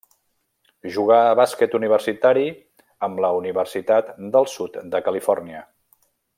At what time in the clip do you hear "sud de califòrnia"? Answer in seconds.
4.57-5.65